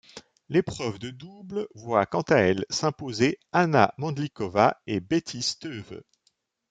L'épreuve 0.49 0.97
de 0.97 1.11
double 1.11 1.67
voit 1.75 2.07
quant 2.07 2.23
à 2.23 2.37
elle 2.37 2.65
s'imposer 2.71 3.37
Hana 3.51 3.93
Mandlíková 3.99 4.81
et 4.87 4.99
Betty 4.99 5.43
Stöve. 5.43 6.01